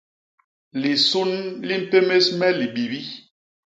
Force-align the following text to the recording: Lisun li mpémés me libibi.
Lisun 0.81 1.31
li 1.67 1.75
mpémés 1.83 2.25
me 2.39 2.47
libibi. 2.59 3.01